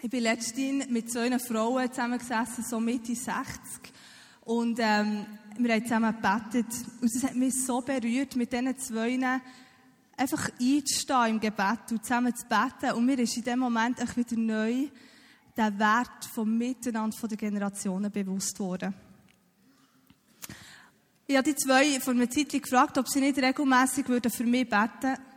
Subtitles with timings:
[0.00, 3.32] Ich bin letztens mit zwei Frauen zusammengesessen, so Mitte 60.
[4.42, 5.26] Und ähm,
[5.58, 6.66] wir haben zusammen gebetet.
[7.00, 9.40] Und es hat mich so berührt, mit diesen zwei
[10.16, 12.96] einfach einzustehen im Gebet und zusammen zu beten.
[12.96, 14.86] Und mir ist in dem Moment auch wieder neu
[15.56, 18.94] der Wert vom Miteinander der Generationen bewusst worden.
[21.26, 25.02] Ich habe die zwei vor einer Zeit gefragt, ob sie nicht regelmässig für mich beten
[25.02, 25.27] würden.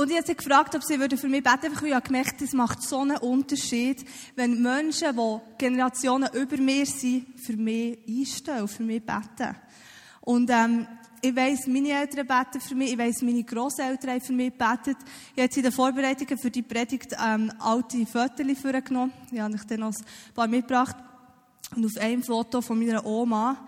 [0.00, 2.54] Und ich habe sie gefragt, ob sie für mich beten würden, weil ich gemerkt, es
[2.54, 4.02] macht so einen Unterschied,
[4.34, 9.54] wenn Menschen, die Generationen über mir sind, für mich einstehen für mich beten.
[10.22, 10.86] Und ähm,
[11.20, 14.96] ich weiss, meine Eltern beten für mich, ich weiss, meine Grosseltern haben für mich gebetet.
[15.36, 19.12] Ich habe in den Vorbereitungen für die Predigt ähm, alte Fotos vorgenommen.
[19.30, 20.96] Ich habe ich dann noch ein paar mitgebracht.
[21.76, 23.66] Und auf einem Foto von meiner Oma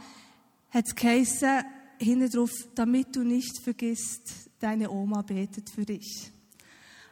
[0.70, 1.62] hat es geheißen,
[1.98, 6.30] hinten drauf, damit du nicht vergisst, deine Oma betet für dich.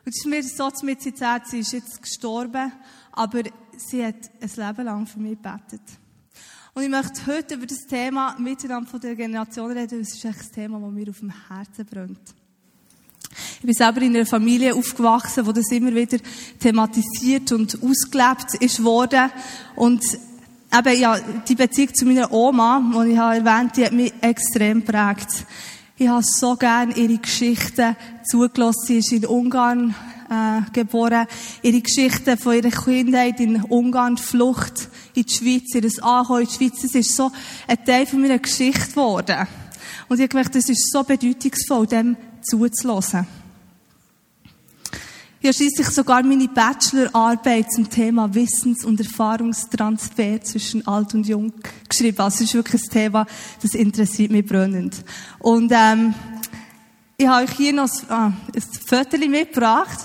[0.04, 2.72] Und es ist mir so mit sie gesagt, sie ist jetzt gestorben,
[3.12, 3.42] aber
[3.76, 5.82] sie hat ein Leben lang für mich gebetet.
[6.72, 10.40] Und ich möchte heute über das Thema Miteinander von der Generation reden, es ist echt
[10.40, 12.34] ein Thema, das mir auf dem Herzen brennt.
[13.58, 16.18] Ich bin selber in einer Familie aufgewachsen, wo das immer wieder
[16.58, 19.30] thematisiert und ausgelebt ist worden.
[19.76, 20.02] Und
[20.72, 24.82] eben, ja, die Beziehung zu meiner Oma, die ich habe erwähnt, die hat mich extrem
[24.82, 25.46] prägt.
[26.02, 28.86] Ich habe so gerne ihre Geschichten zugelassen.
[28.86, 29.94] Sie ist in Ungarn
[30.30, 31.26] äh, geboren.
[31.60, 36.48] Ihre Geschichten von ihrer Kindheit in Ungarn, die Flucht in die Schweiz, ihr Ankommen in
[36.48, 37.30] die Schweiz, das ist so
[37.68, 39.46] ein Teil von meiner Geschichte geworden.
[40.08, 43.26] Und ich habe gemerkt, das ist so bedeutungsvoll, dem zuzulassen.
[45.42, 51.54] Ich habe schließlich sogar meine Bachelorarbeit zum Thema Wissens- und Erfahrungstransfer zwischen alt und jung
[51.88, 52.20] geschrieben.
[52.20, 53.26] Also es ist wirklich ein Thema,
[53.62, 55.02] das interessiert mich brennend.
[55.38, 56.12] Und ähm,
[57.16, 59.98] ich habe euch hier noch ein, äh, ein Foto mitgebracht.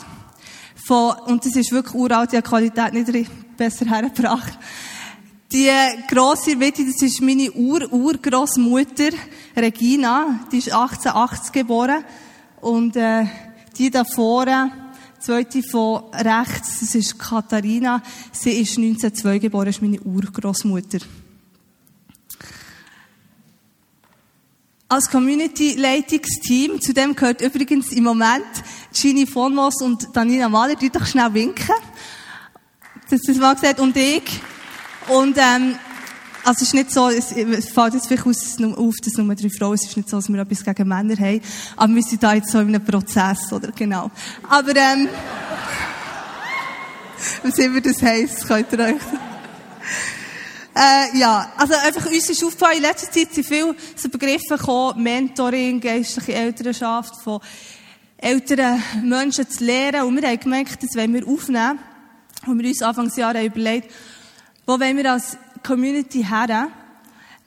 [0.87, 4.57] Von, und das ist wirklich uralt, die Qualität nicht besser hergebracht.
[5.51, 5.69] Die
[6.07, 9.09] grosse Mitte, das ist meine Ur-Urgroßmutter,
[9.57, 10.47] Regina.
[10.49, 12.05] Die ist 1880 geboren.
[12.61, 13.25] Und äh,
[13.77, 14.84] die da vorne,
[15.25, 18.01] zweite von rechts, das ist Katharina.
[18.31, 20.99] Sie ist 1902 geboren, ist meine Urgroßmutter.
[24.87, 28.45] Als Community-Leitungsteam, zu dem gehört übrigens im Moment
[28.93, 31.73] Gini Vonmos und Danina Mahler, die doch schnell winken.
[33.09, 34.41] Das ist mal gesagt, und ich.
[35.07, 35.75] Und, ähm,
[36.45, 39.73] also es ist nicht so, es, es fällt jetzt vielleicht auf, dass nur drei Frauen,
[39.73, 41.41] es ist nicht so, dass wir etwas gegen Männer haben,
[41.75, 43.71] aber wir sind da jetzt so in einem Prozess, oder?
[43.71, 44.11] Genau.
[44.47, 45.09] Aber, ähm,
[47.43, 48.95] was immer das heisst, könnt ihr euch...
[50.77, 55.01] Äh, ja, also einfach uns ist aufgefallen, in letzter Zeit sind viele so Begriffe gekommen,
[55.01, 57.39] Mentoring, geistliche Elternschaft, von
[58.17, 60.01] älteren Menschen zu lehren.
[60.01, 61.79] Und wir haben gemerkt, das wollen wir aufnehmen.
[62.45, 63.89] Und wir uns Anfangsjahr überlegt,
[64.65, 66.69] wo wollen wir als Community her?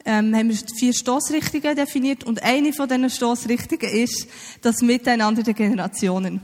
[0.05, 4.27] Ähm, haben wir vier Stoßrichtungen definiert und eine von diesen Stoßrichtungen ist
[4.63, 6.41] das Miteinander der Generationen.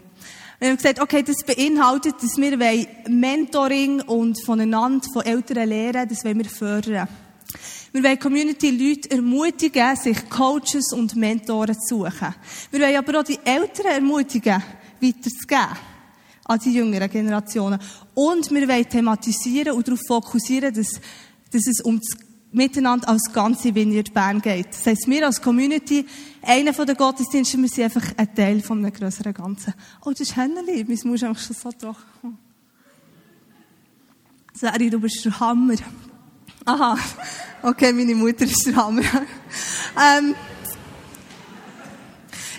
[0.58, 6.24] Wir haben gesagt, okay, das beinhaltet, dass wir Mentoring und voneinander, von Eltern lernen, das
[6.24, 7.08] wollen wir fördern.
[7.92, 12.34] Wir wollen Community-Leute ermutigen, sich Coaches und Mentoren zu suchen.
[12.70, 14.62] Wir wollen aber auch die Eltern ermutigen,
[15.00, 15.76] weiterzugeben
[16.44, 17.78] an die jüngeren Generationen.
[18.14, 21.00] Und wir wollen thematisieren und darauf fokussieren, dass,
[21.54, 22.19] dass es um das
[22.53, 24.69] Miteinander als ganze Vineyard Bern geht.
[24.70, 26.06] Das heisst, wir als Community,
[26.41, 29.75] einer von den Gottesdiensten, wir sind einfach ein Teil von einem grösseren Ganzen.
[30.04, 30.84] Oh, das ist Henneli.
[30.84, 31.98] Mein Mann ist einfach schon so doch.
[34.53, 35.75] Sari, du bist der Hammer.
[36.64, 36.97] Aha.
[37.62, 39.03] Okay, meine Mutter ist der Hammer.
[39.03, 40.34] ähm,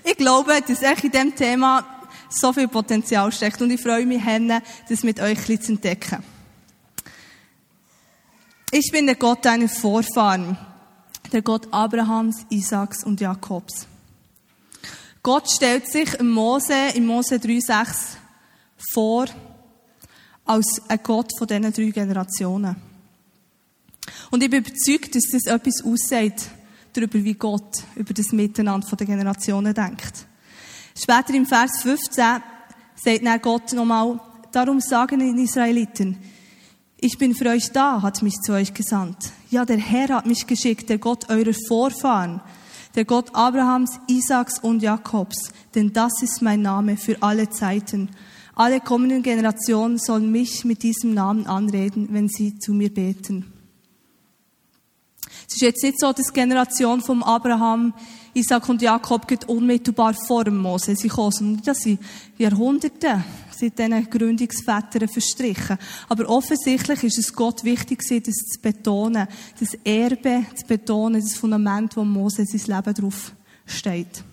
[0.03, 1.85] ich glaube, dass echt in diesem Thema
[2.29, 5.71] so viel Potenzial steckt und ich freue mich, Henne, das mit euch ein bisschen zu
[5.71, 6.34] entdecken.
[8.77, 10.57] Ich bin der Gott deiner Vorfahren,
[11.31, 13.87] der Gott Abrahams, Isaaks und Jakobs.
[15.23, 18.17] Gott stellt sich im Mose, im Mose 3,6
[18.91, 19.27] vor,
[20.43, 22.75] als ein Gott von diesen drei Generationen.
[24.29, 26.49] Und ich bin überzeugt, dass das etwas aussagt
[26.91, 30.25] darüber, wie Gott über das Miteinander der Generationen denkt.
[31.01, 34.19] Später im Vers 15 sagt dann Gott nochmal,
[34.51, 36.17] darum sagen die Israeliten,
[36.97, 39.17] ich bin für euch da, hat mich zu euch gesandt.
[39.49, 42.41] Ja, der Herr hat mich geschickt, der Gott eurer Vorfahren,
[42.95, 48.09] der Gott Abrahams, Isaaks und Jakobs, denn das ist mein Name für alle Zeiten.
[48.55, 53.51] Alle kommenden Generationen sollen mich mit diesem Namen anreden, wenn sie zu mir beten.
[55.47, 57.93] Es ist jetzt nicht so, dass Generation vom Abraham,
[58.35, 62.01] Isaac und Jakob geht unmittelbar vor Mose sie kommen, sondern das sind
[62.37, 63.23] Jahrhunderte
[63.57, 65.77] seit diesen Gründungsvätern verstrichen.
[66.09, 69.27] Aber offensichtlich ist es Gott wichtig das zu betonen,
[69.57, 73.31] das Erbe zu betonen, das Fundament, wo Mose sein Leben drauf
[73.65, 74.23] steht.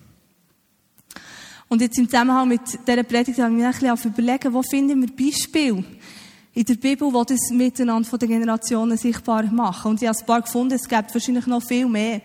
[1.68, 5.00] Und jetzt im Zusammenhang mit dieser Predigt habe ich mir ein bisschen überlegen, wo finden
[5.00, 5.84] wir Beispiele
[6.54, 9.92] in der Bibel, wo das miteinander von den Generationen sichtbar machen.
[9.92, 12.20] Und ich habe ein paar gefunden, es gibt wahrscheinlich noch viel mehr.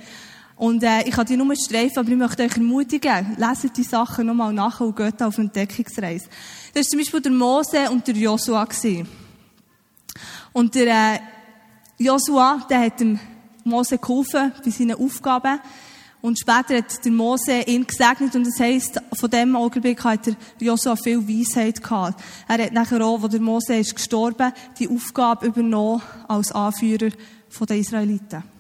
[0.58, 4.26] Und äh, ich kann die nur streifen, aber ich möchte euch ermutigen, leset die Sachen
[4.26, 6.26] nochmal nach und geht auf Entdeckungsreise.
[6.74, 8.68] Das war zum Beispiel der Mose und der Joshua.
[10.54, 11.20] Und der äh,
[12.00, 13.20] Joshua, der hat dem
[13.64, 15.60] Mose geholfen bei seinen Aufgaben.
[16.22, 20.36] Und später hat der Mose ihn gesegnet und das heisst, von dem Augenblick hat der
[20.60, 22.20] Joshua viel Weisheit gehabt.
[22.48, 27.12] Er hat nachher auch, wo der Mose ist gestorben, die Aufgabe übernommen als Anführer
[27.70, 28.57] der Israeliten.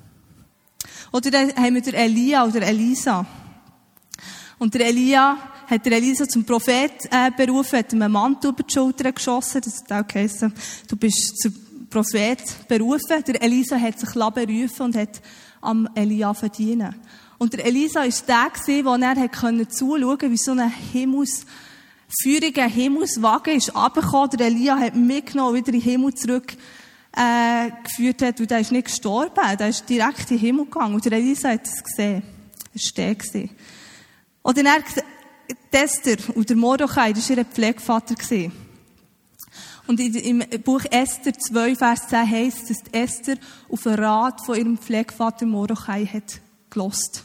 [1.11, 3.25] Oder dann haben wir den Elia oder Elisa.
[4.59, 5.37] Und der Elia
[5.67, 9.61] hat der Elisa zum Prophet äh, berufen, hat ihm einen Mantel über die Schulter geschossen.
[9.63, 10.53] Das hat auch geheißen,
[10.87, 11.53] du bist zum
[11.89, 13.23] Prophet berufen.
[13.25, 15.21] Der Elisa hat sich berufen und hat
[15.61, 16.95] am Elia verdienen.
[17.37, 21.45] Und der Elisa war der, gewesen, wo er hat können zuschauen wie so ein Himmels,
[22.23, 24.29] feuriger Himmelswagen ist runtergekommen.
[24.31, 26.53] Der Elia hat mitgenommen, wieder in den Himmel zurück,
[27.17, 28.39] äh, geführt hat.
[28.39, 29.57] Und der ist nicht gestorben.
[29.57, 30.95] Der ist direkt in den Himmel gegangen.
[30.95, 32.23] Und der Elisa hat es gesehen.
[32.73, 33.15] Er war.
[33.15, 33.49] Gewesen.
[34.43, 34.83] Oder er,
[35.71, 38.15] Esther und der Mordechai, das war ihr Pflegevater.
[39.85, 43.37] Und im Buch Esther 2, Vers 10 heisst, dass Esther
[43.69, 47.23] auf den Rat von ihrem Pflegevater Mordechai hat gelost.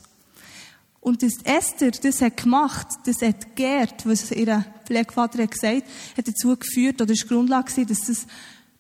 [1.01, 5.83] Und das Esther das hat gemacht, das hat gehrt, was ihr Pflegevater hat gesagt,
[6.17, 8.27] hat dazu geführt, oder ist Grundlage gewesen, dass das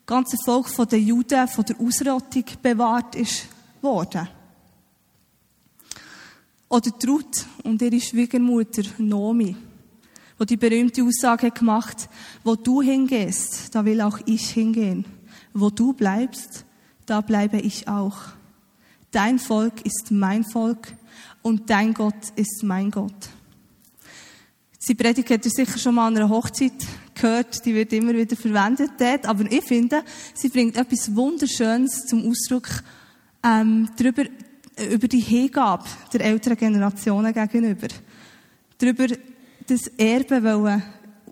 [0.07, 3.47] ganze Volk den Juden von der Ausrottung bewahrt ist
[3.81, 4.29] worden.
[6.69, 9.55] Oder Ruth und ihre Schwiegermutter Nomi,
[10.39, 12.09] wo die berühmte Aussage gemacht,
[12.43, 15.05] wo du hingehst, da will auch ich hingehen.
[15.53, 16.65] Wo du bleibst,
[17.05, 18.17] da bleibe ich auch.
[19.11, 20.95] Dein Volk ist mein Volk
[21.43, 23.29] und dein Gott ist mein Gott.
[24.79, 26.73] Sie Predigt sicher schon mal an einer Hochzeit
[27.23, 30.03] gehört, die wird immer wieder verwendet dort, aber ich finde,
[30.35, 32.69] sie bringt etwas Wunderschönes zum Ausdruck
[33.45, 34.25] ähm, darüber,
[34.91, 37.89] über die Hingabe der älteren Generationen gegenüber.
[38.79, 39.07] Darüber
[39.67, 40.83] das Erbe wollen,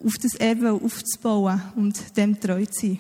[0.05, 2.99] auf das Erbe aufzubauen und dem treu zu sein.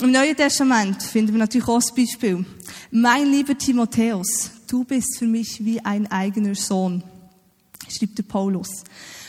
[0.00, 2.44] Im Neuen Testament finden wir natürlich auch das Beispiel.
[2.90, 7.02] Mein lieber Timotheus, du bist für mich wie ein eigener Sohn,
[7.88, 8.84] schreibt der Paulus.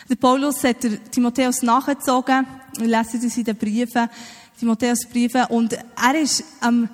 [0.09, 0.77] Der Paulus hat
[1.11, 2.47] Timotheus nachgezogen.
[2.79, 4.09] Wir lesen das in den Briefen,
[4.57, 5.45] Timotheus Briefe.
[5.49, 6.89] Und er ist, ähm,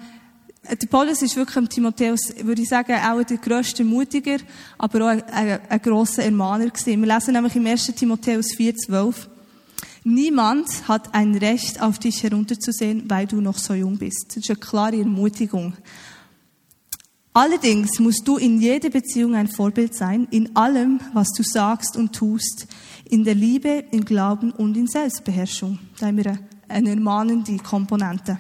[0.69, 4.39] der Paulus ist wirklich am Timotheus, würde ich sagen, auch der grösste Mutiger,
[4.77, 7.01] aber auch ein, ein, ein grosser Ermahner gewesen.
[7.01, 7.85] Wir lesen nämlich im 1.
[7.95, 9.15] Timotheus 4,12.
[10.03, 14.25] Niemand hat ein Recht, auf dich herunterzusehen, weil du noch so jung bist.
[14.27, 15.73] Das ist eine klare Ermutigung.
[17.35, 22.15] Allerdings musst du in jeder Beziehung ein Vorbild sein, in allem, was du sagst und
[22.15, 22.65] tust,
[23.09, 25.77] in der Liebe, im Glauben und in Selbstbeherrschung.
[25.99, 26.39] Da haben wir
[26.69, 28.39] eine ermahnende Komponente.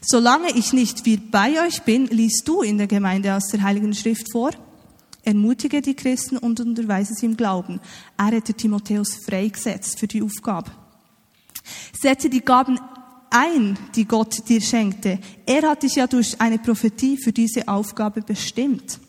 [0.00, 3.92] Solange ich nicht wieder bei euch bin, liest du in der Gemeinde aus der Heiligen
[3.92, 4.52] Schrift vor,
[5.24, 7.80] ermutige die Christen und unterweise sie im Glauben.
[8.16, 10.70] Er hätte Timotheus freigesetzt für die Aufgabe.
[11.92, 12.78] Setze die Gaben
[13.32, 15.18] ein, die Gott dir schenkte.
[15.46, 19.00] Er hat dich ja durch eine Prophetie für diese Aufgabe bestimmt.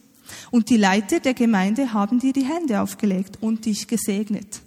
[0.51, 4.61] Und die Leiter der Gemeinde haben dir die Hände aufgelegt und dich gesegnet.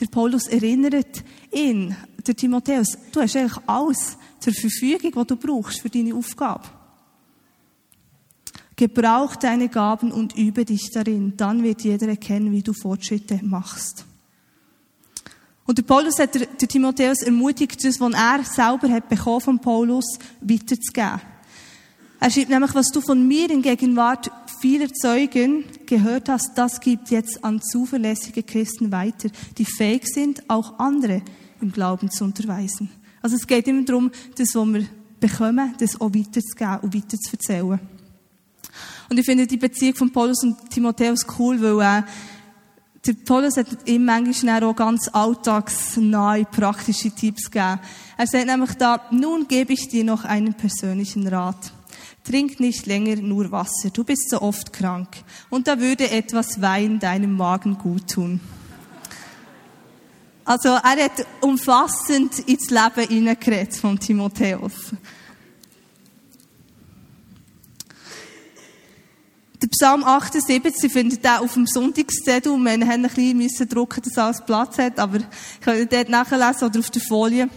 [0.00, 1.22] Der Paulus erinnert
[1.52, 1.96] ihn,
[2.26, 6.68] der Timotheus, du hast eigentlich alles zur Verfügung, was du brauchst für deine Aufgabe.
[8.76, 14.06] Gebrauch deine Gaben und übe dich darin, dann wird jeder erkennen, wie du Fortschritte machst.
[15.64, 20.18] Und der Paulus hat der, Timotheus ermutigt, das, was er selber hat bekommen von Paulus,
[20.40, 21.20] weiterzugeben.
[22.20, 27.10] Er schreibt nämlich, was du von mir in Gegenwart vieler Zeugen gehört hast, das gibt
[27.10, 29.28] jetzt an zuverlässige Christen weiter,
[29.58, 31.22] die fähig sind, auch andere
[31.60, 32.90] im Glauben zu unterweisen.
[33.22, 34.86] Also es geht immer darum, das, was wir
[35.18, 37.80] bekommen, das auch weiterzugeben und weiterzuerzählen.
[39.08, 42.02] Und ich finde die Beziehung von Paulus und Timotheus cool, weil äh,
[43.04, 47.80] der Paulus hat ihm manchmal auch ganz alltagsnahe, praktische Tipps gegeben.
[48.16, 51.72] Er sagt nämlich da, nun gebe ich dir noch einen persönlichen Rat.
[52.22, 55.08] Trink nicht länger nur Wasser, du bist so oft krank.
[55.50, 58.40] Und da würde etwas Wein deinem Magen gut tun.
[60.44, 64.92] Also er hat umfassend ins Leben hineingeredet von Timotheus.
[69.62, 72.52] Der Psalm 78, Sie finden den auf dem Sonntagszettel.
[72.52, 76.68] Wir haben ein bisschen müssen drucken, dass alles Platz hat, aber ich kann dort nachlesen
[76.68, 77.48] oder auf der Folie.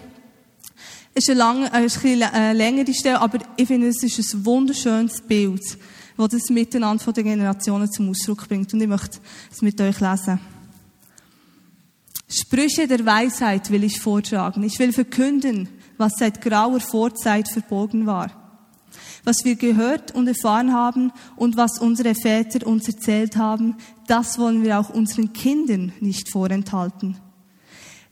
[1.16, 4.46] Es ist eine, lange, äh, eine, eine längere Stelle, aber ich finde, es ist ein
[4.46, 5.64] wunderschönes Bild,
[6.16, 8.72] das das Miteinander von den Generationen zum Ausdruck bringt.
[8.72, 9.18] Und ich möchte
[9.52, 10.40] es mit euch lesen.
[12.30, 14.62] Sprüche der Weisheit will ich vortragen.
[14.62, 18.45] Ich will verkünden, was seit grauer Vorzeit verborgen war.
[19.26, 23.76] Was wir gehört und erfahren haben und was unsere Väter uns erzählt haben,
[24.08, 27.18] das wollen wir auch unseren Kindern nicht vorenthalten.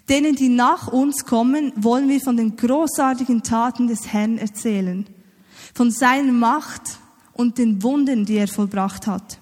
[0.10, 5.06] Denen, die nach uns kommen, wollen wir von den großartigen Taten des Herrn erzählen,
[5.74, 7.00] von seiner Macht
[7.34, 9.38] und den Wunden, die er vollbracht hat.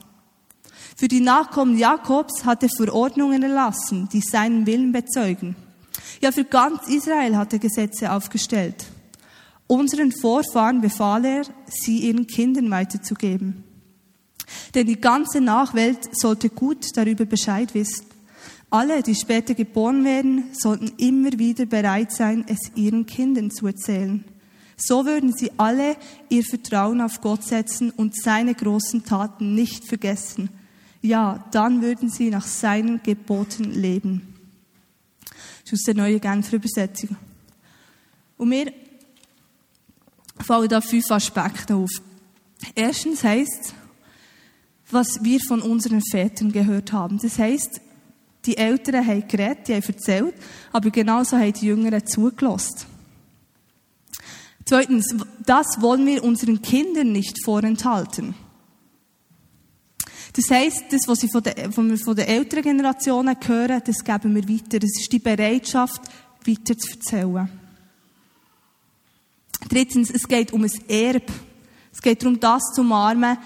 [0.98, 5.56] Für die Nachkommen Jakobs hat er Verordnungen erlassen, die seinen Willen bezeugen.
[6.22, 8.86] Ja, für ganz Israel hat er Gesetze aufgestellt.
[9.72, 13.64] Unseren Vorfahren befahl er, sie ihren Kindern weiterzugeben.
[14.76, 18.06] Denn die ganze Nachwelt sollte gut darüber Bescheid wissen.
[18.70, 24.26] Alle, die später geboren werden, sollten immer wieder bereit sein, es ihren Kindern zu erzählen.
[24.76, 25.96] So würden sie alle
[26.28, 30.50] ihr Vertrauen auf Gott setzen und seine großen Taten nicht vergessen.
[31.02, 34.36] Ja, dann würden sie nach seinen Geboten leben.
[35.64, 37.16] Das ist der neuen Genfer Übersetzung.
[38.38, 38.74] Und mir
[40.44, 41.90] fallen da fünf Aspekte auf.
[42.76, 43.74] Erstens heißt,
[44.92, 47.20] was wir von unseren Vätern gehört haben.
[47.20, 47.82] Das heißt,
[48.46, 50.36] die Älteren haben geredet, die haben erzählt,
[50.72, 52.86] aber genauso haben die Jüngeren zugelassen.
[54.66, 58.36] Zweitens, das wollen wir unseren Kindern nicht vorenthalten.
[60.34, 61.44] Das heisst, das, was, sie von
[62.16, 64.80] den älteren Generationen hören, das geben wir weiter.
[64.80, 66.02] Das ist die Bereitschaft,
[66.46, 67.50] weiter zu erzählen.
[69.68, 71.34] Drittens, es geht um ein Erbe.
[71.94, 73.38] Es geht darum, das zu umarmen,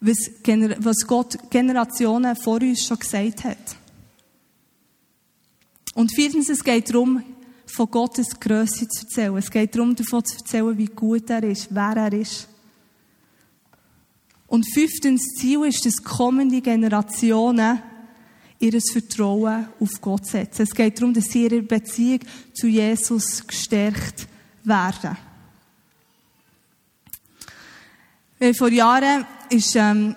[0.00, 3.76] was, Gott Generationen vor uns schon gesagt hat.
[5.94, 7.22] Und viertens, es geht darum,
[7.66, 9.36] von Gottes Größe zu erzählen.
[9.36, 12.48] Es geht darum, davon zu erzählen, wie gut er ist, wer er ist.
[14.46, 17.80] Und fünftens, Ziel ist, dass kommende Generationen
[18.58, 20.62] ihr Vertrauen auf Gott setzen.
[20.62, 22.20] Es geht darum, dass sie ihre Beziehung
[22.52, 24.26] zu Jesus gestärkt
[24.64, 25.16] werden.
[28.54, 30.16] Vor Jahren ist ähm,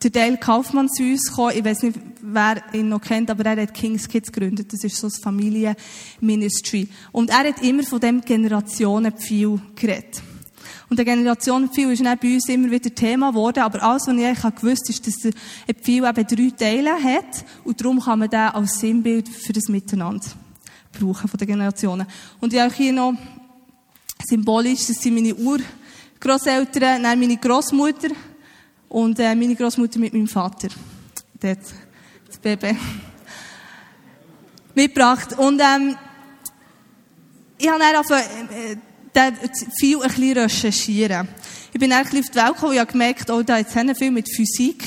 [0.00, 1.52] der Dale Kaufmann zu uns gekommen.
[1.56, 4.72] Ich weiß nicht, wer ihn noch kennt, aber er hat King's Kids gegründet.
[4.72, 6.88] Das ist so ein Familienministry.
[7.10, 10.22] Und er hat immer von dem Generationenpfeil geredet.
[10.88, 13.58] Und der Generationenpfeil ist dann bei uns immer wieder Thema geworden.
[13.58, 17.44] Aber alles, was ich eigentlich gewusst ist, dass der Pfeil eben drei Teile hat.
[17.64, 20.24] Und darum kann man den als Sinnbild für das Miteinander
[20.92, 22.06] brauchen von den Generationen.
[22.40, 23.14] Und ich habe hier noch
[24.24, 25.34] symbolisch, das sind meine
[26.16, 28.08] Urgroßeltern, dann meine Großmutter
[28.88, 30.68] und äh, meine Großmutter mit meinem Vater.
[31.40, 31.58] Dort,
[32.26, 32.76] das Baby.
[34.74, 35.38] Mitgebracht.
[35.38, 35.96] Und ähm,
[37.58, 39.32] ich habe dann einfach, äh,
[39.78, 41.28] viel ein bisschen recherchieren.
[41.72, 44.28] Ich bin eigentlich auf die Welt gekommen und habe gemerkt, oh, da jetzt viel mit
[44.34, 44.84] Physik,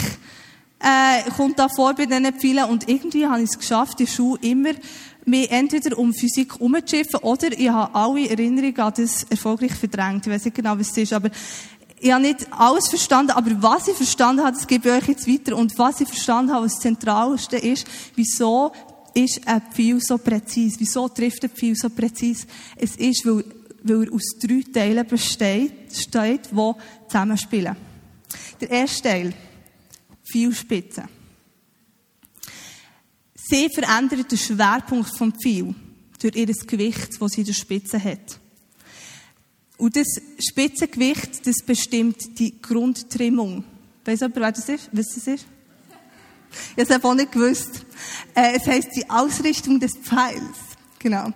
[0.79, 2.65] äh, kommt da vor bei diesen Pfeilen.
[2.65, 4.71] Und irgendwie habe ich es geschafft, in der Schule immer
[5.26, 10.26] mich entweder um Physik umzuschiffen oder ich habe alle Erinnerungen an das erfolgreich verdrängt.
[10.26, 11.30] Ich weiß nicht genau, was es ist, aber
[12.00, 15.28] ich habe nicht alles verstanden, aber was ich verstanden habe, das gebe ich euch jetzt
[15.28, 15.58] weiter.
[15.58, 17.86] Und was ich verstanden habe, was das Zentralste ist,
[18.16, 18.72] wieso
[19.14, 20.80] ist ein Pfeil so präzise?
[20.80, 22.48] Wieso trifft ein Pfeil so präzise?
[22.78, 23.44] Es ist, weil
[23.84, 26.74] weil er aus drei Teilen besteht, steht, die
[27.08, 27.76] zusammenspielen.
[28.62, 29.34] Der erste Teil,
[30.24, 31.04] Pfeilspitze.
[33.50, 35.74] Sie verändert den Schwerpunkt vom Pfeil
[36.22, 38.39] durch ihr Gewicht, das sie in der Spitze hat.
[39.77, 43.63] Und das Spitzengewicht, das bestimmt die Grundtrimmung.
[44.06, 44.89] Weiss jemand, wer das ist?
[44.91, 45.46] Was das ist?
[46.75, 47.86] Ich habe es auch nicht gewusst.
[48.36, 50.58] Äh, es heisst die Ausrichtung des Pfeils.
[51.00, 51.32] Genau.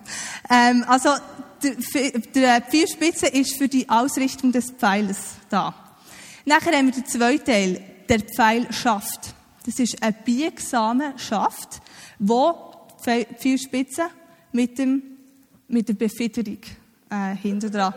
[0.50, 1.10] Ähm, also,
[2.34, 5.18] der Pfeilspitze ist für die Ausrichtung des Pfeiles
[5.48, 5.74] da.
[6.44, 9.34] Nachher haben wir den zweiten Teil, der Pfeilschaft.
[9.64, 11.80] Das ist ein biegsamer Schaft,
[12.18, 12.72] wo
[13.06, 14.06] die Pfeilspitze
[14.52, 15.02] mit, dem,
[15.68, 16.58] mit der Befederung
[17.10, 17.94] äh, hinter dran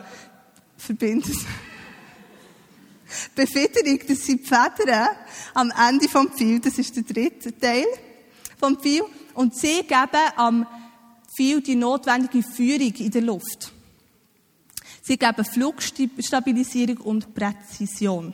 [0.77, 1.35] verbindet.
[3.35, 5.09] Befederung, das sind die Federn
[5.53, 7.85] am Ende vom Pfeil, das ist der dritte Teil
[8.59, 9.03] vom Pfeil.
[9.33, 10.67] Und sie geben am
[11.35, 13.71] viel die notwendige Führung in der Luft.
[15.03, 18.33] Sie geben Flugstabilisierung und Präzision.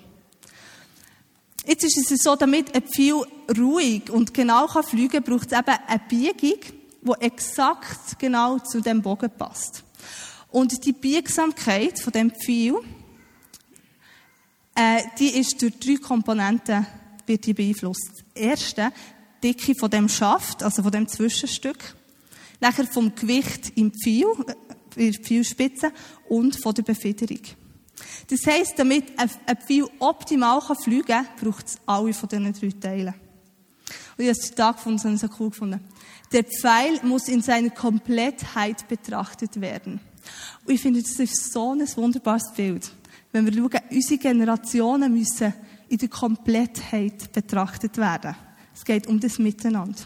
[1.65, 3.23] Jetzt ist es so, damit ein Pfeil
[3.57, 6.59] ruhig und genau kann fliegen kann, braucht es eben eine Biegung,
[7.01, 9.83] die exakt genau zu dem Bogen passt.
[10.51, 12.75] Und die Biegsamkeit von dem Pfeil,
[14.75, 16.85] äh, die ist durch drei Komponenten
[17.25, 18.23] wird die beeinflusst.
[18.35, 18.91] Erste,
[19.41, 21.95] die Dicke von dem Schaft, also von dem Zwischenstück.
[22.59, 25.91] Nachher vom Gewicht im Pfeil, äh, in der Pfeilspitze
[26.27, 27.41] und von der Befederung.
[28.27, 33.13] Das heisst, damit ein Pfeil optimal fliegen kann, braucht es alle von diesen drei Teilen.
[34.17, 35.79] Und ich habe den Tag gefunden, das so cool gefunden.
[36.31, 39.99] Der Pfeil muss in seiner Komplettheit betrachtet werden.
[40.65, 42.91] Und ich finde, das ist so ein wunderbares Bild.
[43.31, 45.53] Wenn wir schauen, unsere Generationen müssen
[45.89, 48.35] in der Komplettheit betrachtet werden.
[48.73, 50.01] Es geht um das Miteinander.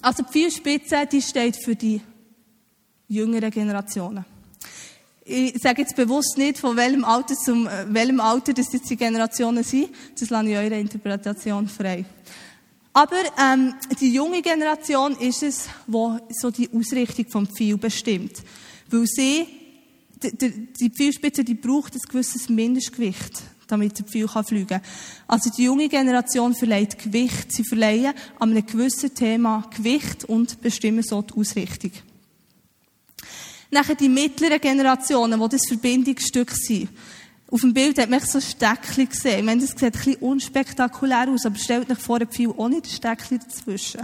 [0.00, 2.00] Also die Pfeilspitze, die steht für die
[3.08, 4.24] jüngeren Generationen.
[5.28, 8.96] Ich sage jetzt bewusst nicht, von welchem Alter zum äh, welchem Alter das jetzt die
[8.96, 9.88] Generationen sind.
[10.20, 12.04] Das lasse ich eurer Interpretation frei.
[12.92, 18.34] Aber ähm, die junge Generation ist es, wo so die Ausrichtung vom Pfeil bestimmt,
[18.88, 19.48] weil sie
[20.22, 24.82] die, die Pfeilspitze, die braucht ein gewisses Mindestgewicht, damit der Pfeil fliegen kann.
[25.26, 27.50] Also die junge Generation verleiht Gewicht.
[27.50, 31.90] Sie verleihen an einem gewissen Thema Gewicht und bestimmen so die Ausrichtung.
[33.76, 36.88] Nachher die mittleren Generationen, die das Verbindungsstück sind.
[37.50, 39.40] Auf dem Bild hat man so Steckchen gesehen.
[39.40, 42.80] Ich meine, das sieht ein bisschen unspektakulär aus, aber stellt euch vor, ein Pfeil ohne
[42.80, 44.00] das Steckchen dazwischen.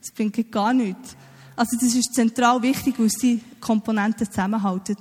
[0.00, 1.14] Das bringt gar nichts.
[1.54, 4.96] Also das ist zentral wichtig, weil sie Komponenten zusammenhalten.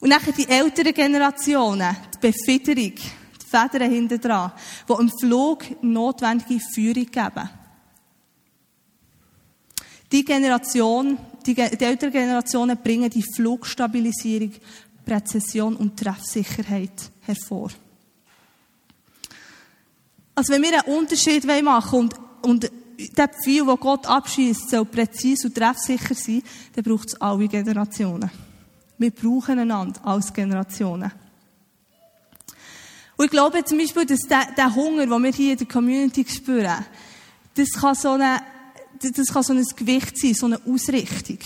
[0.00, 4.50] Und nachher die älteren Generationen, die Befederung, die Federn hinten dran,
[4.88, 7.48] die im Flug notwendige Führung geben.
[10.10, 11.16] Die Generation,
[11.46, 14.52] die, die älteren Generationen bringen die Flugstabilisierung,
[15.04, 17.70] Präzision und Treffsicherheit hervor.
[20.34, 22.70] Also wenn wir einen Unterschied machen und, und
[23.16, 26.42] der Pfeil, den Gott abschießt, soll präzise und treffsicher sein,
[26.74, 28.30] dann braucht es alle Generationen.
[28.98, 31.10] Wir brauchen einander als Generationen.
[33.16, 36.24] Und ich glaube zum Beispiel, dass der, der Hunger, den wir hier in der Community
[36.28, 36.84] spüren,
[37.54, 38.40] das kann so, eine,
[39.00, 41.38] das kann so ein Gewicht sein, so eine Ausrichtung.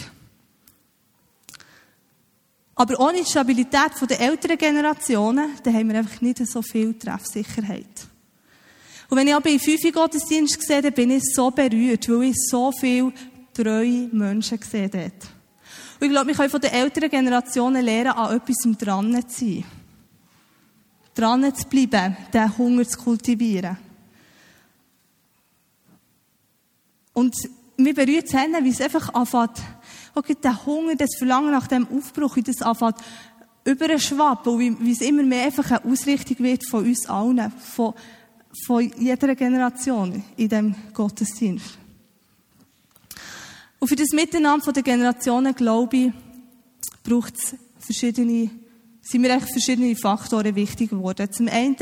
[2.75, 8.07] Aber ohne die Stabilität der älteren Generationen, dann haben wir einfach nicht so viel Treffsicherheit.
[9.11, 12.37] Und wenn ich aber in fünf Gottesdienst sehe, dann bin ich so berührt, weil ich
[12.37, 13.13] so viele
[13.53, 15.13] treue Menschen gesehen habe.
[16.01, 19.65] Und ich glaube, wir können von den älteren Generationen lernen, an etwas dran zu sein.
[21.15, 23.77] Dran zu bleiben, den Hunger zu kultivieren.
[27.19, 27.35] Und
[27.77, 29.61] mir berührt es wie es einfach anfängt,
[30.15, 32.95] okay, der Hunger, das Verlangen nach dem Aufbruch, wie das anfängt,
[33.65, 37.95] überschwappen und wie, wie es immer mehr einfach eine Ausrichtung wird von uns allen, von,
[38.65, 41.77] von jeder Generation in dem Gottesdienst.
[43.81, 46.13] Und für das Miteinander der Generationen, glaube ich,
[47.03, 48.49] braucht es verschiedene,
[49.03, 51.33] sind mir eigentlich verschiedene Faktoren wichtig geworden.
[51.33, 51.75] Zum einen,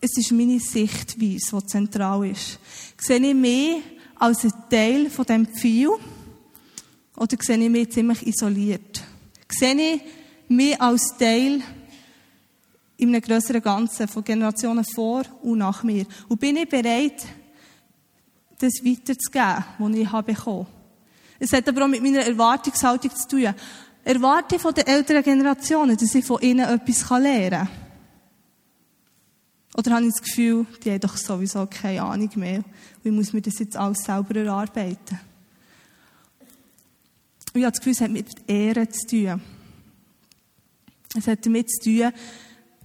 [0.00, 2.60] es ist meine Sichtweise, die zentral ist.
[3.00, 3.82] Sehe ich mich
[4.18, 5.90] als ein Teil von dem Pfeil
[7.16, 9.02] oder sehe ich mich ziemlich isoliert?
[9.48, 10.02] Sehe ich
[10.48, 11.62] mich als Teil
[12.96, 16.06] in einem grösseren Ganzen von Generationen vor und nach mir?
[16.28, 17.24] Und bin ich bereit,
[18.58, 20.66] das weiterzugeben, was ich habe bekommen?
[21.38, 23.54] Es hat aber auch mit meiner Erwartungshaltung zu tun.
[24.04, 27.83] Erwarte von den älteren Generationen, dass ich von ihnen etwas lernen kann.
[29.76, 32.62] Oder habe ich das Gefühl, die haben doch sowieso keine Ahnung mehr.
[33.02, 35.18] Wie muss mir das jetzt alles selber erarbeiten?
[37.52, 39.42] Ich habe das Gefühl, es hat mit Ehre zu tun.
[41.16, 42.12] Es hat damit zu tun,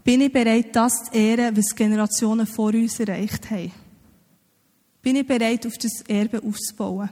[0.03, 3.71] bin ich bereit, das zu ehren, was Generationen vor uns erreicht haben?
[5.01, 7.09] Bin ich bereit, auf das Erbe aufzubauen?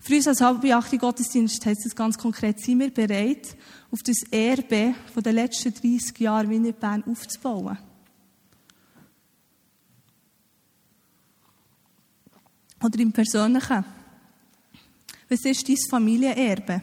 [0.00, 3.56] Für uns als halbbeachte Gottesdienst heißt das ganz konkret, sind wir bereit,
[3.90, 7.78] auf das Erbe den letzten 30 Jahren Wiener Bern aufzubauen?
[12.82, 13.84] Oder im Persönlichen?
[15.28, 16.82] Was ist dein Familienerbe?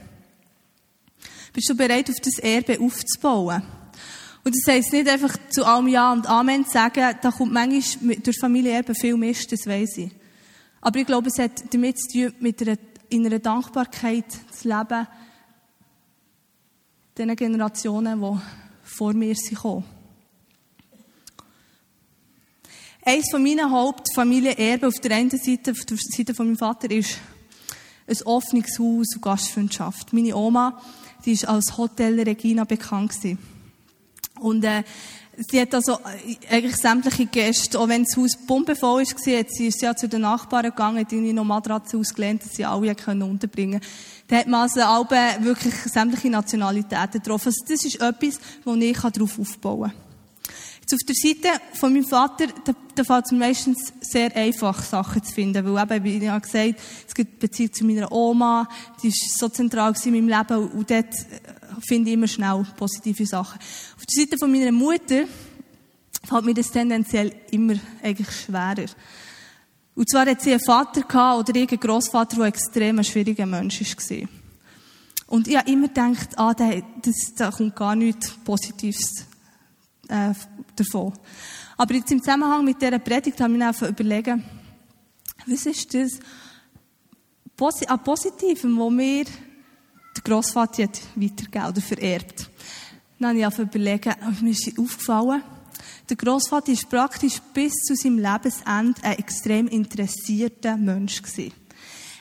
[1.54, 3.62] Bist du bereit, auf das Erbe aufzubauen?
[4.44, 8.18] Und das heisst nicht einfach zu allem Ja und Amen zu sagen, da kommt manchmal
[8.18, 10.12] durch Familienerbe viel Mist, das weiss ich.
[10.82, 12.78] Aber ich glaube, es hat damit zu tun, mit einer,
[13.10, 15.08] in einer Dankbarkeit zu leben,
[17.18, 18.42] den Generationen, die
[18.84, 19.86] vor mir sind gekommen.
[23.06, 27.18] Eines von meinen Hauptfamilienerben auf der einen Seite, auf der Seite von meinem Vater, ist
[28.08, 30.14] ein offenes Haus und Gastfreundschaft.
[30.14, 30.82] Meine Oma,
[31.26, 33.38] die ist als Hotel Regina bekannt gewesen.
[34.40, 34.84] Und, äh,
[35.36, 39.68] sie hat also äh, eigentlich sämtliche Gäste, auch wenn das Haus pumpevoll war, hat sie
[39.68, 43.24] ist ja zu den Nachbarn gegangen, hat ihnen noch Matratzen ausgelehnt, dass sie alle können
[43.24, 43.82] unterbringen
[44.30, 47.50] Da hat man also alle wirklich sämtliche Nationalitäten getroffen.
[47.50, 50.04] Also das ist etwas, wo ich darauf aufbauen kann.
[50.82, 55.24] Jetzt auf der Seite von meinem Vater, da, da fällt es meistens sehr einfach, Sachen
[55.24, 58.68] zu finden, weil eben, wie ich ja gesagt es gibt Beziehung zu meiner Oma,
[59.02, 63.26] die ist so zentral in meinem Leben und dort äh, finde ich immer schnell positive
[63.26, 63.60] Sachen.
[63.96, 65.26] Auf der Seite von meiner Mutter
[66.24, 68.86] fällt mir das tendenziell immer eigentlich schwerer.
[69.96, 73.82] Und zwar hat sie einen Vater gehabt, oder irgendeinen Grossvater, der extrem ein schwieriger Mensch
[73.82, 74.28] war.
[75.28, 79.26] Und ich habe immer gedacht, ah, da kommt gar nichts Positives
[80.08, 80.34] äh,
[80.76, 81.14] davon.
[81.78, 84.44] Aber jetzt im Zusammenhang mit dieser Predigt habe ich mir einfach überlegen,
[85.48, 86.20] was ist das
[87.88, 89.26] an Positivem, wo mir
[90.16, 92.50] der Grossvater hat weitergegeben oder vererbt.
[93.20, 95.44] Dann habe ich einfach überlegen, mir ist aufgefallen,
[96.10, 101.54] der Grossvater ist praktisch bis zu seinem Lebensende ein extrem interessierter Mensch gewesen.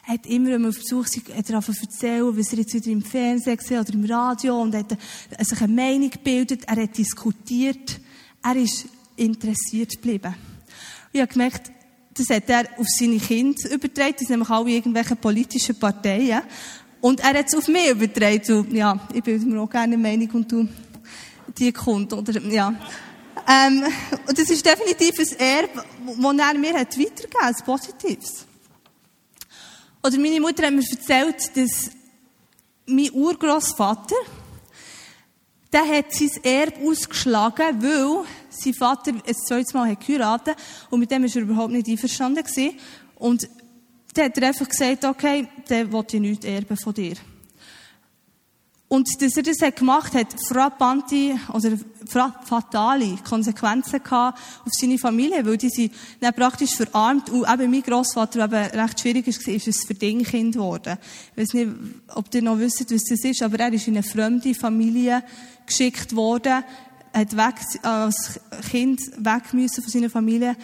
[0.07, 2.91] Er hat immer, wenn man auf Besuch war, hat er erzählen, was er jetzt wieder
[2.91, 4.97] im Fernsehen gesehen oder im Radio und hat
[5.41, 8.01] sich eine Meinung gebildet, er hat diskutiert,
[8.43, 10.35] er ist interessiert geblieben.
[10.35, 11.70] Und ich habe gemerkt,
[12.14, 16.42] das hat er auf seine Kinder übertragen, das sind nämlich alle irgendwelche politischen Parteien.
[17.01, 18.40] Und er hat es auf mich übertragen.
[18.44, 20.68] So, ja, ich bilde mir auch gerne Meinung und du,
[21.59, 22.75] die kommt, oder, ja.
[23.48, 23.85] Ähm,
[24.29, 28.46] und das ist definitiv ein Erbe, das er mir hat weitergegeben hat, ein Positives.
[30.05, 31.90] Oder meine Mutter hat mir erzählt, dass
[32.87, 34.16] mein Urgroßvater,
[35.72, 40.57] der hat sein Erbe ausgeschlagen, weil sein Vater ein zweites Mal geheiratet
[40.91, 42.79] und mit dem war er überhaupt nicht einverstanden gewesen.
[43.17, 43.49] Und
[44.15, 47.17] dann hat er einfach gesagt, okay, der will ich nichts erben von dir.
[48.93, 51.79] Und dass er das hat gemacht hat, frappante oder
[52.45, 55.95] fatale Konsequenzen gehabt auf seine Familie, weil die sind
[56.37, 60.99] praktisch verarmt und eben mein Grossvater, der recht schwierig war, ist ein Verdingkind geworden.
[61.35, 61.71] Ich weiß nicht,
[62.09, 65.25] ob ihr noch wisst, was das ist, aber er ist in eine fremde Familie
[65.65, 66.62] geschickt worden,
[67.12, 70.57] hat weg, als Kind weg müssen von seiner Familie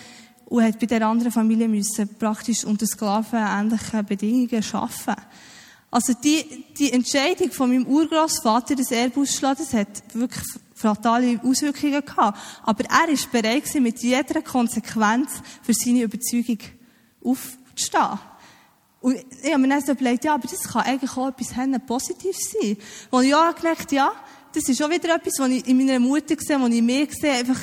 [0.46, 5.22] und hat bei der anderen Familie müssen praktisch unter Sklaven ähnliche Bedingungen arbeiten.
[5.90, 12.04] Also die, die Entscheidung von meinem Urgroßvater, das Erbe auszuschlagen, das hat wirklich fatale Auswirkungen
[12.04, 12.38] gehabt.
[12.62, 15.30] Aber er ist bereit mit jeder Konsequenz
[15.62, 16.58] für seine Überzeugung
[17.24, 18.18] aufzustehen.
[19.00, 22.50] Und ich habe mir dann so überlegt, ja, aber das kann eigentlich auch etwas Positives
[22.50, 22.76] sein.
[23.11, 24.12] Und ich auch gedacht, ja,
[24.52, 27.32] das ist auch wieder etwas, was ich in meiner Mutter sehe, was ich mir sehe,
[27.32, 27.61] einfach,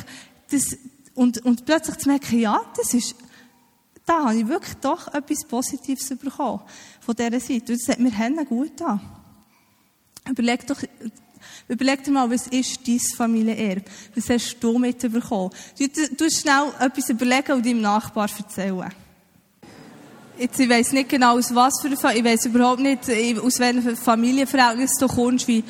[0.49, 0.77] das,
[1.13, 3.15] und, und plötzlich zu merken, ja, das ist
[4.05, 6.61] da habe ich wirklich doch etwas Positives bekommen
[6.99, 7.73] von dieser Seite.
[7.73, 9.01] Und das hat mir Hände gut an.
[10.29, 10.77] Überleg doch,
[11.67, 13.85] überleg dir mal, was ist dein Familienerbe?
[14.15, 15.49] Was hast du mitbekommen?
[15.77, 18.91] Du, du schnell etwas überlegen und deinem Nachbar erzählen.
[20.37, 23.95] Jetzt, ich weiss nicht genau, aus was für eine ich weiss überhaupt nicht, aus welchem
[23.95, 25.63] Familienverhältnis du kommst, wie,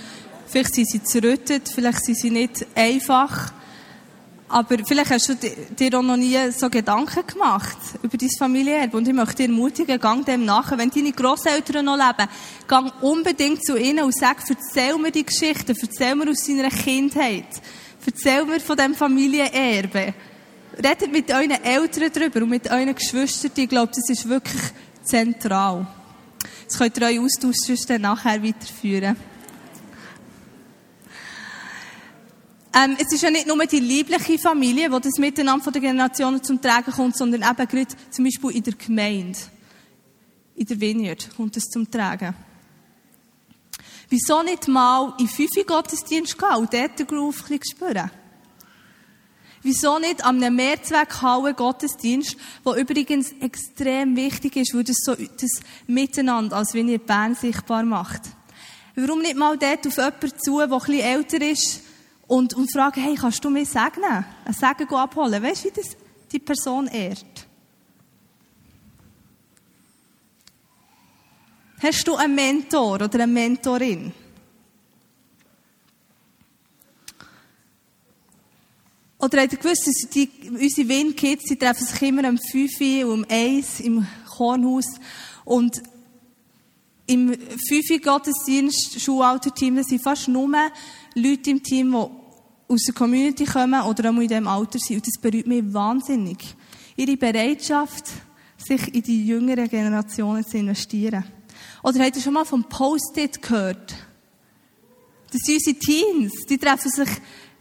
[0.48, 3.54] vielleicht sind sie zerrüttet, vielleicht sind sie nicht einfach.
[4.48, 8.96] Aber vielleicht hast du dir auch noch nie so Gedanken gemacht über dein Familienerbe.
[8.96, 10.78] Und ich möchte dir ermutigen, gang dem nach.
[10.78, 12.30] Wenn deine Großeltern noch leben,
[12.68, 17.48] gang unbedingt zu ihnen und sag, erzähl mir die Geschichte, erzähl mir aus deiner Kindheit.
[18.06, 20.14] Erzähl mir von diesem Familienerbe.
[20.78, 23.52] Redet mit euren Eltern darüber und mit euren Geschwistern.
[23.56, 24.62] Ich glaube, das ist wirklich
[25.04, 25.88] zentral.
[26.68, 29.16] Das könnt ihr euch austauschen, dann nachher weiterführen.
[32.78, 36.44] Ähm, es ist ja nicht nur die liebliche Familie, wo das Miteinander von den Generationen
[36.44, 39.40] zum Tragen kommt, sondern eben gerade zum Beispiel in der Gemeinde.
[40.56, 42.36] In der Vineyard kommt es zum Tragen.
[44.10, 48.12] Wieso nicht mal in fünf Gottesdienst gehen und dort den Groove ein spüren?
[49.64, 55.62] Wieso nicht an einem Mehrzweckhalle Gottesdienst, wo übrigens extrem wichtig ist, weil das so das
[55.88, 58.22] Miteinander als Vineyard Bern sichtbar macht?
[58.96, 61.82] Warum nicht mal dort auf jemanden zu, der ein bisschen älter ist,
[62.28, 64.26] und, und fragen, hey, kannst du mir segnen?
[64.46, 65.44] Ein Segen abholen.
[65.44, 65.98] Weißt du, wie das
[66.32, 67.48] die Person ehrt?
[71.82, 74.12] Hast du einen Mentor oder eine Mentorin?
[79.20, 83.26] Oder habt ihr gewusst, dass die, unsere Windkids, treffen sich immer um 5 Uhr um
[83.28, 84.86] 1 im Kornhaus.
[85.44, 85.82] Und
[87.08, 90.50] im 5 Gottesdienst, Schulalterteam, sind fast nur
[91.16, 94.98] Leute im Team, die aus der Community kommen oder auch in diesem Alter sind.
[94.98, 96.38] Und das berührt mich wahnsinnig.
[96.98, 98.06] Ihre Bereitschaft,
[98.58, 101.24] sich in die jüngeren Generationen zu investieren.
[101.84, 103.96] Oder habt ihr schon mal vom Post-it gehört?
[105.32, 106.34] Das sind unsere Teens.
[106.50, 107.10] Die treffen sich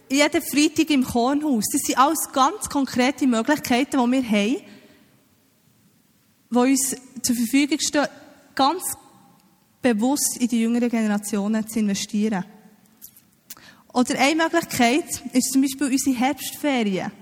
[0.09, 1.65] jeden Freitag im Kornhaus.
[1.71, 4.55] Das sind alles ganz konkrete Möglichkeiten, die wir haben,
[6.49, 8.07] die uns zur Verfügung stehen,
[8.53, 8.83] ganz
[9.81, 12.45] bewusst in die jüngeren Generationen zu investieren.
[13.95, 17.13] Oder eine Möglichkeit ist zum Beispiel unsere Herbstferien.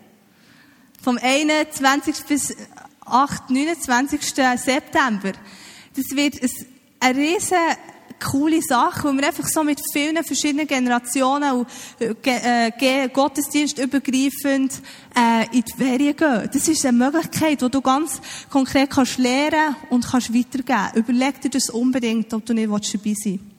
[1.03, 2.15] Vom 21.
[2.27, 2.51] bis
[3.05, 4.19] 8, 29.
[4.55, 5.33] September.
[5.95, 6.39] Das wird
[6.99, 7.57] eine riesen
[8.19, 11.67] coole Sache, wo wir einfach so mit vielen verschiedenen Generationen und
[11.99, 14.73] äh, Gottesdienst übergreifend
[15.15, 16.49] äh, in die Ferien gehen.
[16.51, 20.89] Das ist eine Möglichkeit, wo du ganz konkret kannst lernen und kannst weitergeben.
[20.95, 22.79] Überleg dir das unbedingt, ob du nicht dabei
[23.13, 23.52] sein willst.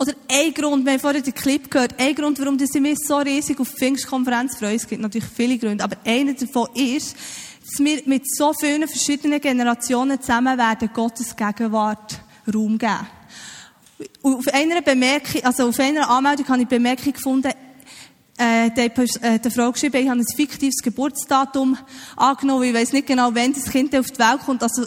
[0.00, 3.18] Oder ein Grund, wir haben vorhin den Clip gehört, ein Grund, warum wir mich so
[3.18, 7.14] riesig auf die Pfingstkonferenz freuen, es gibt natürlich viele Gründe, aber einer davon ist,
[7.62, 13.06] dass wir mit so vielen verschiedenen Generationen zusammen werden Gottes Gegenwart Raum geben.
[14.22, 17.52] Auf einer Bemerkung, also auf einer Anmeldung habe ich eine Bemerkung gefunden,
[18.38, 21.76] äh, der, äh, der Frau geschrieben, ich habe ein fiktives Geburtsdatum
[22.16, 24.62] angenommen, ich weiß nicht genau, wann das Kind auf die Welt kommt.
[24.62, 24.86] Also,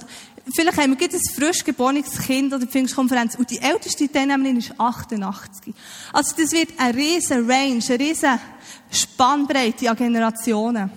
[0.52, 5.74] vielleicht haben wir ein frisch geborenes Kind oder Pfingstkonferenz und die älteste Teilnehmerin ist 88.
[6.12, 8.40] Also das wird eine riesen Range, eine riesen
[8.92, 10.92] Spannbreite an Generationen.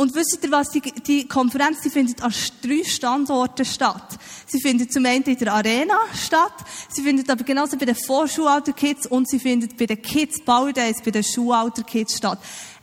[0.00, 0.70] Und wisst ihr was?
[0.70, 4.18] Die, die Konferenz, die findet an drei Standorten statt.
[4.46, 6.54] Sie findet zum einen in der Arena statt,
[6.88, 11.02] sie findet aber genauso bei den Vorschulalter-Kids und sie findet bei den Kids Power Days,
[11.04, 12.38] bei den Schulalter-Kids statt.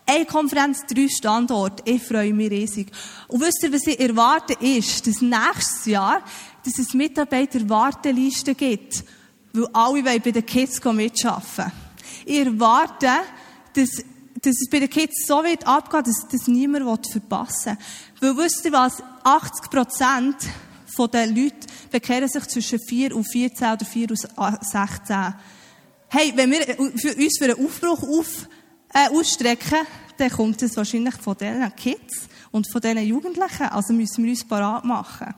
[0.10, 1.84] Eine Konferenz, drei Standorte.
[1.86, 2.88] Ich freue mich riesig.
[3.28, 6.24] Und wisst ihr, was ich erwarte, ist, dass nächstes Jahr,
[6.64, 9.04] dass es Mitarbeiter-Wartelisten gibt,
[9.52, 11.74] weil alle wollen bei den Kids mitarbeiten.
[12.26, 13.10] Ich erwarte,
[13.74, 13.90] dass,
[14.42, 17.78] dass es bei den Kids so wird abgehen, dass das niemand verpassen
[18.22, 18.38] will.
[18.38, 19.04] Weil wisst ihr was?
[19.26, 20.38] 80 Prozent
[21.12, 24.20] der Leute bekehren sich zwischen 4 und 14 oder 4 und
[24.62, 25.36] 16.
[26.08, 26.62] Hey, wenn wir
[26.96, 28.48] für uns für einen Aufbruch auf,
[28.98, 29.86] äh, ausstrecken,
[30.18, 33.68] dann kommt es wahrscheinlich von diesen Kids und von diesen Jugendlichen.
[33.70, 35.34] Also müssen wir uns parat machen.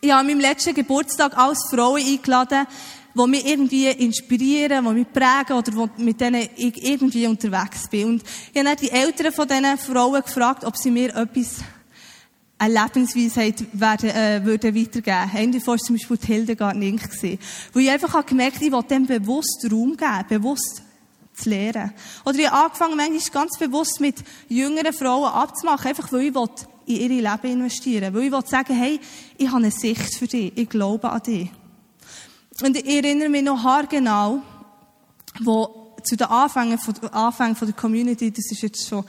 [0.00, 2.66] Ich habe an meinem letzten Geburtstag als Frauen eingeladen,
[3.14, 8.08] die mich irgendwie inspirieren, die mich prägen oder mit denen ich irgendwie unterwegs bin.
[8.08, 11.58] Und ich habe dann die Eltern von diesen Frauen gefragt, ob sie mir etwas
[12.62, 15.30] eine Lebensweisheit werden, äh, würden weitergeben.
[15.34, 17.02] Eine davon war zum Beispiel die Hildegard Nink.
[17.72, 20.82] Wo ich einfach habe gemerkt, ich will dem bewusst Raum geben, bewusst
[21.34, 21.92] zu lehren.
[22.24, 24.16] Oder ich habe angefangen, manchmal ganz bewusst mit
[24.48, 26.48] jüngeren Frauen abzumachen, einfach weil ich will
[26.86, 29.00] in ihre Leben investieren Weil ich will sagen, hey,
[29.36, 31.50] ich habe eine Sicht für dich, ich glaube an dich.
[32.62, 34.40] Und ich erinnere mich noch haargenau,
[35.40, 39.04] wo zu den Anfängen von, Anfängen von der Community, das ist jetzt schon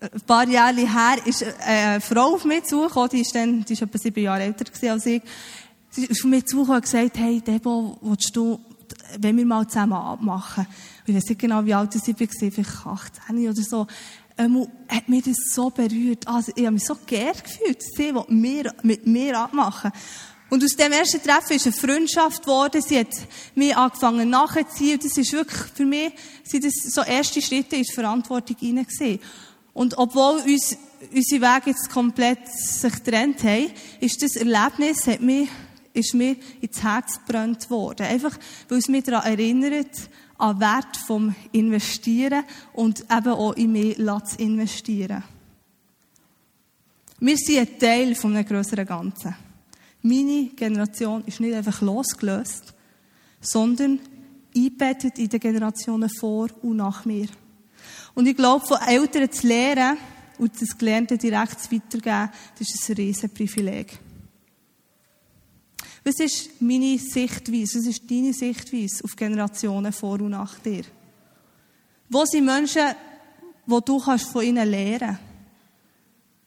[0.00, 3.82] ein paar Jahre her ist eine Frau auf mich zugekommen, die ist dann, die ist
[3.82, 5.22] etwa sieben Jahre älter als ich.
[5.90, 8.60] Sie ist auf mich zugekommen und gesagt, hey, Debo, willst du,
[9.18, 10.66] wenn wir mal zusammen abmachen?
[11.10, 13.86] ich weiß nicht genau, wie alt ich war, vielleicht 18 oder so.
[14.38, 16.26] Ähm, hat mich das so berührt.
[16.26, 17.82] Also, ich habe mich so geehrt gefühlt.
[17.82, 19.92] Sie will mir, mit mir abmachen.
[20.48, 22.80] Und aus dem ersten Treffen ist eine Freundschaft geworden.
[22.80, 23.08] Sie hat
[23.54, 24.94] mich angefangen nachzuziehen.
[24.94, 26.12] Und das ist wirklich, für mich,
[26.44, 29.20] sind das so erste Schritte in die Verantwortung hineingesehen.
[29.72, 30.76] Und obwohl uns
[31.12, 35.48] unsere Wege jetzt komplett sich getrennt haben, ist das Erlebnis, hat mich,
[35.92, 38.06] ist mir ins Herz gebrannt worden.
[38.06, 38.36] Einfach,
[38.68, 39.90] weil es mich daran erinnert,
[40.38, 45.22] an Wert vom Investieren und eben auch in mich zu investieren.
[47.20, 49.36] Wir sind ein Teil von einem grösseren Ganzen.
[50.02, 52.72] Meine Generation ist nicht einfach losgelöst,
[53.40, 54.00] sondern
[54.56, 57.28] eingebettet in den Generationen vor und nach mir.
[58.14, 59.98] Und ich glaube, von Eltern zu lernen
[60.38, 63.98] und das Gelernte direkt weitergeben, das ist ein riesen Privileg.
[66.02, 67.78] Was ist meine Sichtweise?
[67.78, 70.82] Was ist deine Sichtweise auf Generationen vor und nach dir?
[72.08, 72.94] Wo sind Menschen,
[73.66, 75.18] wo du kannst von ihnen lernen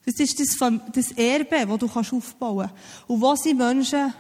[0.06, 3.10] Das ist das, Erbe, das du kannst aufbauen kannst.
[3.10, 4.14] Und wo sind Menschen,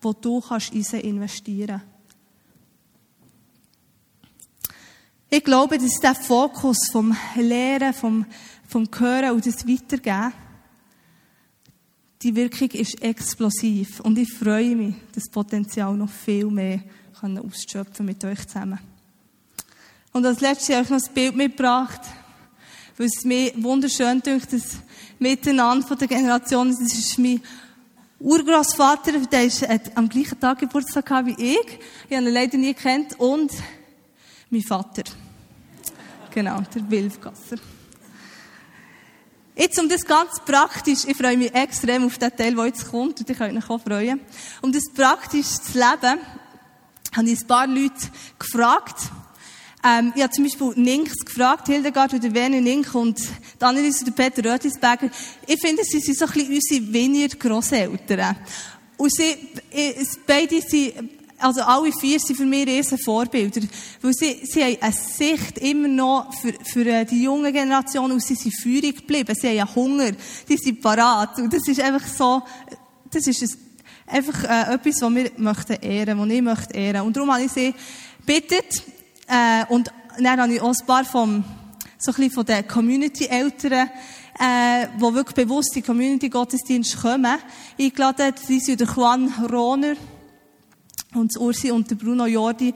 [0.00, 1.92] wo du kannst in sie investieren kannst?
[5.34, 8.26] Ich glaube, dass der Fokus vom Lehren, vom,
[8.68, 10.30] vom Hören und das Weitergeben,
[12.20, 14.00] die Wirkung ist explosiv.
[14.00, 16.80] Und ich freue mich, das Potenzial noch viel mehr
[17.22, 18.78] auszuschöpfen mit euch zusammen.
[20.12, 22.02] Und als letztes habe ich noch ein Bild mitgebracht,
[22.98, 24.76] weil es mir wunderschön dünkt, das
[25.18, 27.40] Miteinander von der Generation, das ist mein
[28.20, 31.78] Urgroßvater, der ist, hat am gleichen Tag Geburtstag gehabt wie ich.
[32.10, 33.18] Ich habe ihn leider nie kennt.
[33.18, 33.50] Und
[34.50, 35.04] mein Vater.
[36.32, 37.56] Genau, der Wilfgasser.
[39.54, 43.20] Jetzt um das ganz praktisch, ich freue mich extrem auf den Teil, der jetzt kommt,
[43.20, 44.20] und ich könnt mich auch freuen.
[44.62, 46.20] Um das praktisch zu leben,
[47.14, 48.96] habe ich ein paar Leute gefragt.
[49.84, 53.20] Ähm, ich habe zum Beispiel Ninks gefragt, Hildegard oder Werner Nink und
[53.60, 55.10] Annelies oder Peter Rötisberger.
[55.46, 58.36] Ich finde, sie sind so ein bisschen unsere weniger Grosseltern.
[58.96, 59.36] Und sie,
[60.26, 63.60] beide sind also alle vier sind für mich riesen Vorbilder.
[64.00, 68.22] Weil sie, sie haben eine Sicht immer noch für, für äh, die junge Generation und
[68.22, 69.34] sie sind feurig geblieben.
[69.34, 70.12] Sie haben ja Hunger.
[70.48, 71.38] Die sind parat.
[71.38, 72.42] Und das ist einfach so,
[73.10, 73.50] das ist ein,
[74.06, 77.02] einfach äh, etwas, was wir möchten ehren, was ich möchte ehren.
[77.02, 77.74] Und darum habe ich sie
[78.24, 78.82] bittet,
[79.28, 81.44] äh, und dann habe ich auch ein paar vom,
[81.98, 83.90] so ein bisschen von den Community-Eltern,
[84.38, 87.38] äh, die wirklich bewusst in Community-Gottesdienst kommen,
[87.78, 88.34] eingeladen.
[88.48, 89.94] Die sind der Juan Rohner
[91.14, 92.74] und Ursi und Bruno Jordi.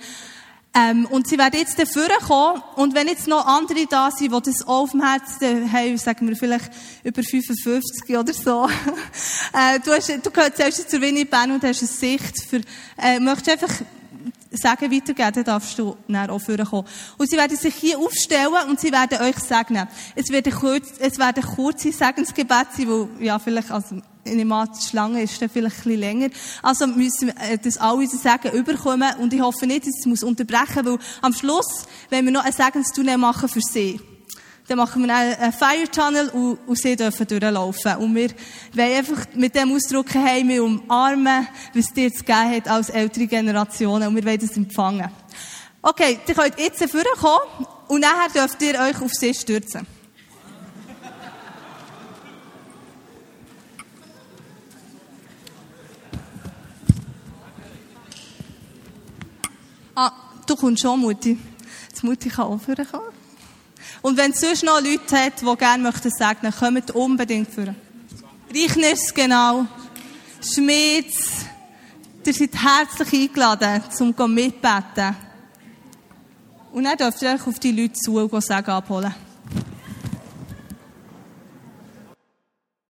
[0.74, 2.62] Ähm, und sie werden jetzt dafür kommen.
[2.76, 6.28] Und wenn jetzt noch andere da sind, die das auch auf dem Herzen haben, sagen
[6.28, 6.70] wir vielleicht
[7.02, 8.68] über 55 oder so.
[9.54, 12.60] äh, du, hast, du gehörst zur Winnie Bern und hast eine Sicht für,
[12.98, 13.86] äh, möchtest einfach
[14.50, 16.86] Sagen weitergeben, dann darfst du dann auch vorkommen.
[17.18, 19.88] Und sie werden sich hier aufstellen und sie werden euch segnen.
[20.14, 25.22] Es werden kurz, es werden kurze Segensgebete sein, wo, ja, vielleicht, also, in der Schlange
[25.22, 26.28] ist dann vielleicht ein bisschen länger.
[26.62, 30.12] Also müssen wir äh, das alle unser Segen überkommen und ich hoffe nicht, dass ich
[30.12, 34.00] es unterbrechen muss, weil am Schluss, wenn wir noch ein Segenstunnel machen für sie,
[34.68, 37.96] dann machen wir einen Fire Tunnel und, und sie dürfen durchlaufen.
[37.96, 38.30] Und wir
[38.74, 43.26] wollen einfach mit dem Ausdruck hey, wir umarmen, was dir jetzt gegeben hat als ältere
[43.26, 45.10] Generationen und wir wollen das empfangen.
[45.82, 49.86] Okay, ihr könnt jetzt vorkommen und nachher dürft ihr euch auf sie stürzen.
[59.98, 60.12] Ah,
[60.46, 61.38] du kommst schon, Mutti.
[61.88, 63.14] Jetzt Mutti kann auch vorkommen.
[64.02, 67.74] Und wenn es sonst noch Leute hat, die gerne möchten segnen, kommt unbedingt für.
[68.54, 69.66] Reichners, genau.
[70.42, 71.46] Schmitz.
[72.26, 73.82] Ihr seid herzlich eingeladen,
[74.18, 75.16] um mitbeten.
[76.72, 79.14] Und dann dürft ihr euch auf die Leute zu und Sagen abholen.